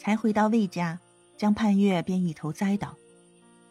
[0.00, 0.98] 才回到魏家，
[1.36, 2.96] 江盼月便一头栽倒。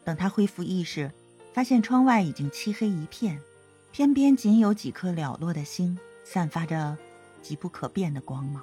[0.03, 1.11] 等他恢复意识，
[1.53, 3.41] 发现窗外已经漆黑一片，
[3.91, 6.95] 天边仅有几颗寥落的星，散发着
[7.41, 8.61] 极不可辨的光芒。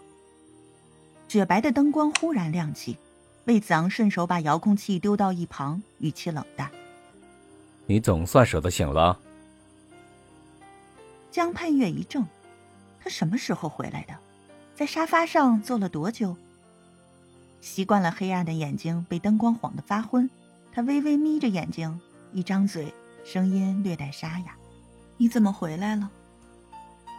[1.27, 2.97] 雪白的灯光忽然亮起，
[3.47, 6.71] 魏子昂顺手把遥控器丢到一旁，语气冷淡
[7.87, 9.19] ：“你总算舍得醒了。”
[11.33, 12.25] 江盼月一怔，
[13.03, 14.15] 他什么时候回来的？
[14.77, 16.37] 在沙发上坐了多久？
[17.67, 20.31] 习惯了黑暗的眼睛被灯光晃得发昏，
[20.73, 22.01] 他微微眯着眼睛，
[22.33, 24.55] 一张嘴，声音略带沙哑
[25.19, 26.09] ：“你怎么回来了？”“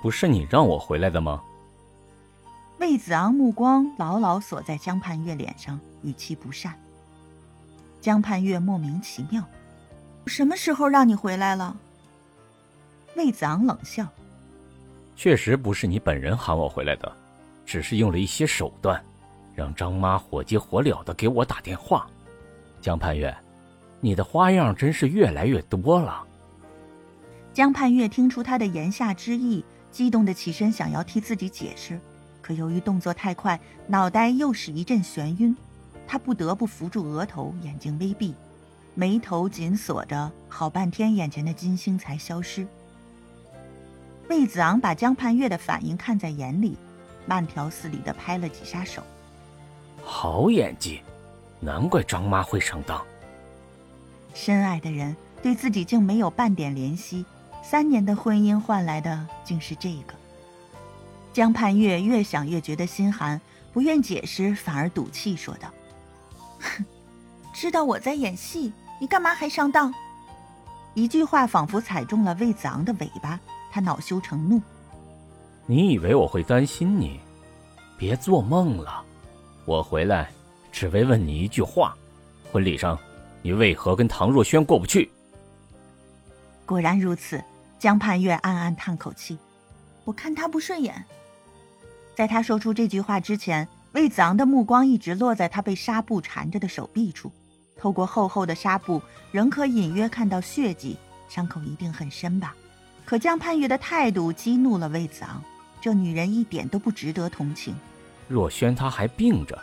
[0.02, 1.44] 不是你让我回来的吗？”
[2.80, 6.74] 魏子昂目光牢牢锁在江盼月脸上，语气不善。
[8.00, 9.44] 江盼月莫名其妙
[10.28, 11.76] ：“什么时候让你回来了？”
[13.18, 14.08] 魏子昂冷笑
[15.14, 17.12] ：“确实不是你本人喊我回来的，
[17.66, 19.04] 只是用了一些手段，
[19.58, 22.08] 让张妈火急火燎的给我打电话。
[22.80, 23.36] 江盼月，
[24.00, 26.24] 你的花样真是越来越多了。”
[27.52, 32.00] 江盼月听出他的言下之意，激动的起身想要替自己解释，
[32.40, 35.58] 可由于动作太快，脑袋又是一阵眩晕，
[36.06, 38.36] 他不得不扶住额头，眼睛微闭，
[38.94, 42.68] 眉头紧锁着，好半天，眼前的金星才消失。
[44.30, 46.78] 魏子昂把江盼月的反应看在眼里，
[47.26, 49.02] 慢条斯理的拍了几下手。
[50.10, 51.02] 好演技，
[51.60, 53.06] 难怪张妈会上当。
[54.34, 57.26] 深爱的人对自己竟没有半点怜惜，
[57.62, 60.14] 三年的婚姻换来的竟是这个。
[61.34, 63.40] 江盼月越想越觉得心寒，
[63.74, 65.68] 不愿解释，反而赌气说道
[66.62, 66.86] ：“哼，
[67.54, 68.72] 知道我在演戏，
[69.02, 69.94] 你干嘛还上当？”
[70.96, 73.38] 一句话仿佛踩中了魏子昂的尾巴。
[73.70, 74.62] 他恼羞成怒，
[75.68, 77.20] 你以为我会担心你？
[77.98, 79.04] 别做梦了！
[79.68, 80.30] 我回来
[80.72, 81.94] 只为问你一句话：
[82.50, 82.98] 婚礼上，
[83.42, 85.12] 你为何跟唐若萱过不去？
[86.66, 87.44] 果然如此，
[87.78, 89.38] 江盼月暗暗叹口气。
[90.06, 91.04] 我看他不顺眼。
[92.16, 97.30] 在他说出这句话之前，魏子昂的目光一直落在他被纱布缠着的手臂处，
[97.76, 99.02] 透过厚厚的纱布，
[99.34, 100.96] 仍可隐约看到血迹，
[101.28, 102.56] 伤口一定很深吧。
[103.04, 105.44] 可江盼月的态度激怒了魏子昂，
[105.82, 107.76] 这女人一点都不值得同情。
[108.28, 109.58] 若轩他还病着，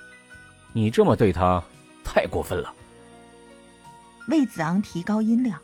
[0.72, 1.62] 你这么对他，
[2.02, 2.74] 太过分了。
[4.28, 5.60] 魏子昂提高音量，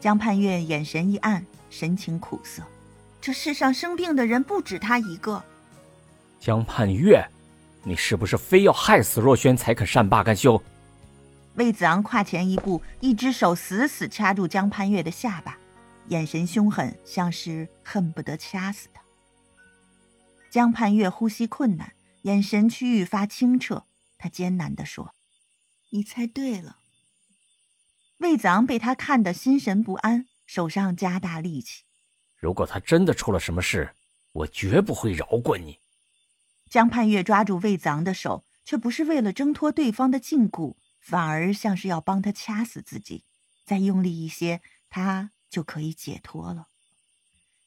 [0.00, 2.62] 江盼月眼神一暗，神情苦涩。
[3.20, 5.42] 这世上生病的人不止他一个。
[6.38, 7.26] 江盼月，
[7.82, 10.62] 你是不是非要害死若轩才肯善罢甘休？
[11.54, 15.56] 魏子昂跨前一步，一只手死死掐住江盼月的下巴。
[16.08, 19.00] 眼神凶狠，像是恨不得掐死他。
[20.50, 21.90] 江盼月呼吸困难，
[22.24, 23.86] 眼神区愈发清澈。
[24.18, 25.14] 他艰难地说
[25.88, 26.80] ：“你猜对了。”
[28.20, 31.84] 魏子昂被他看得心神不安，手上加大力气。
[32.36, 33.94] 如果他真的出了什么事，
[34.32, 35.80] 我绝不会饶过你。
[36.68, 43.24] 江盼月抓住魏子昂的手，却不是为了挣脱对方的禁锢，反而像是要帮他掐死自己。
[43.64, 44.60] 再用力一些，
[44.90, 45.30] 他。
[45.50, 46.66] 就可以解脱了。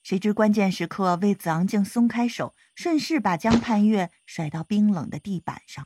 [0.08, 5.86] 谁知关键时刻，魏子昂竟松开手，顺势把江盼月甩到冰冷的地板上。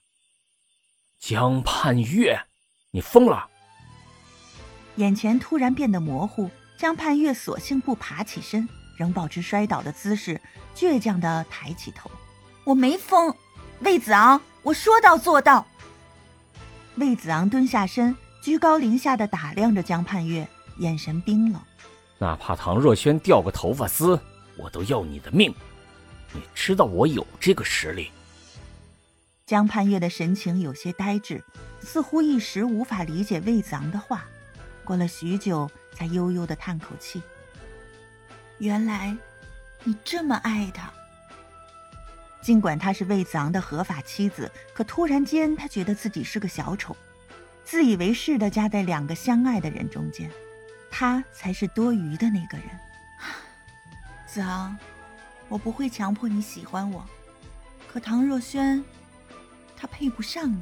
[1.18, 2.40] 江盼月，
[2.92, 3.50] 你疯了！
[4.98, 10.40] 眼前突然变得模糊，江盼月索性不爬起身，仍保持摔倒的姿势，
[10.76, 12.12] 倔强的抬起头
[12.64, 13.36] ：“我没疯，
[13.80, 15.66] 魏子昂，我说到做到。”
[16.98, 21.60] 魏子昂蹲下身，居高临下的打量着江盼月，眼神冰冷。
[22.22, 24.20] 哪怕唐若萱掉个头发丝，
[24.56, 25.52] 我都要你的命！
[26.32, 28.12] 你知道我有这个实力。
[29.48, 31.44] 江盼月的神情有些呆滞，
[31.82, 34.24] 似乎一时无法理解魏子昂的话。
[34.84, 37.24] 过了许久，才悠悠的叹口气
[38.60, 39.18] ：“原来，
[39.84, 40.94] 你这么爱他。”
[42.40, 46.96] 尽管她是魏子昂的合法妻子，可突然间，她觉得自己是个小丑，
[47.66, 50.30] 自以为是的夹在两个相爱的人中间。
[50.92, 52.68] 他才是多余的那个人，
[54.28, 54.78] 子昂，
[55.48, 57.04] 我不会强迫你喜欢我，
[57.92, 58.84] 可唐若萱，
[59.76, 60.62] 她配不上你。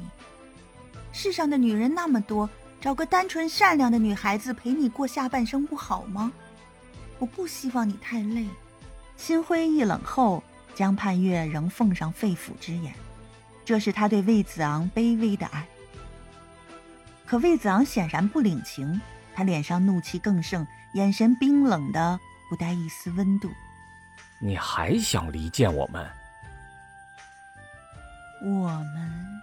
[1.12, 2.48] 世上的女人那么多，
[2.80, 6.32] 找个单纯善良的女孩子陪你过下半生不好吗？
[7.18, 8.46] 我不希望你太累。
[9.16, 10.42] 心灰意冷后，
[10.74, 12.94] 江盼月仍奉上肺腑之言，
[13.64, 15.66] 这是他对魏子昂卑微的爱。
[17.26, 18.98] 可魏子昂显然不领情。
[19.40, 22.20] 他脸上怒气更盛，眼神冰冷的
[22.50, 23.50] 不带一丝温度。
[24.38, 26.06] 你还想离间我们？
[28.42, 29.40] 我们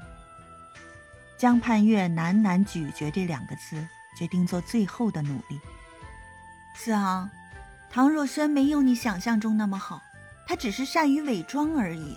[1.35, 5.59] 江盼月喃喃咀嚼这两个字，决定做最后的努力。
[6.75, 7.27] 子昂，
[7.89, 9.99] 唐若轩没有你想象中那么好，
[10.45, 12.15] 他只是善于伪装而已。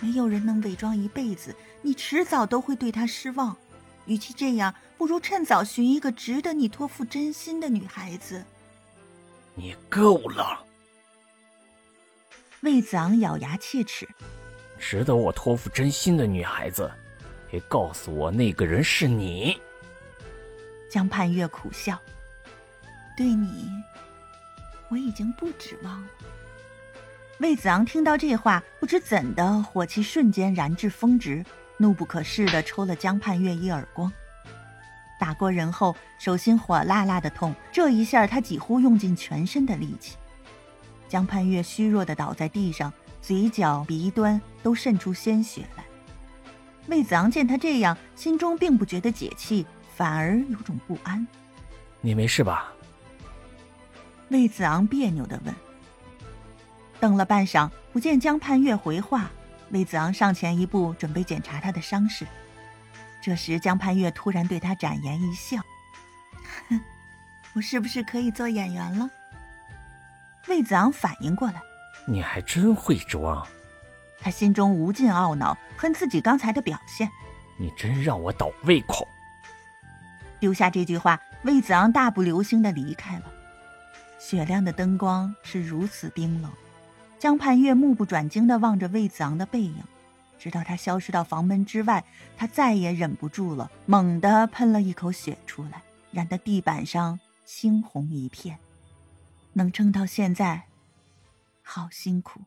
[0.00, 3.56] 没有人能伪装一辈子，你迟早都会对他失望。
[4.04, 8.44] 与其这样，不如趁早寻一个值得你托付真心的女孩子。
[9.54, 10.64] 你够了！
[12.60, 14.08] 魏子昂咬牙切齿。
[14.78, 16.90] 值得我托付真心的女孩子，
[17.50, 19.60] 别告诉我那个人是你。
[20.90, 21.98] 江盼月苦笑。
[23.16, 23.70] 对你，
[24.90, 26.08] 我已经不指望了。
[27.38, 31.44] 魏子昂听到这话，不知怎的，火气瞬间燃至峰值，
[31.78, 34.12] 怒不可遏的抽了江盼月一耳光。
[35.18, 40.16] 打过人后，手心火辣辣的痛，这一下他几乎用尽全身的力气。
[41.08, 42.92] 江盼月虚弱的倒在地上，
[43.22, 45.84] 嘴角、鼻端都渗出鲜血来。
[46.88, 51.26] 魏子昂见他这样，心中并不觉得解气，反而有种不安。
[52.00, 52.72] 你没事吧？
[54.28, 55.54] 魏子昂别扭的问。
[56.98, 59.30] 等了半晌，不见江盼月回话，
[59.70, 62.26] 魏子昂上前一步，准备检查他的伤势。
[63.26, 65.56] 这时，江盼月突然对他展颜一笑
[66.70, 66.80] ：“哼，
[67.54, 69.10] 我是不是可以做演员了？”
[70.46, 71.60] 魏子昂反应过来
[72.06, 73.44] ：“你还真会装。”
[74.22, 77.10] 他心中无尽懊恼，恨自己刚才的表现。
[77.58, 79.08] 你真让我倒胃口。
[80.38, 83.24] 丢下这句话，魏子昂大步流星的离开了。
[84.20, 86.52] 雪亮的灯光是如此冰冷，
[87.18, 89.82] 江盼月目不转睛的望着魏子昂的背影，
[90.38, 92.04] 直到他消失到房门之外，
[92.36, 98.58] 他再也忍不住了，猛地喷了一口血出来，染得地板上猩红一片。
[99.54, 100.64] 能撑到现在，
[101.62, 102.40] 好辛苦。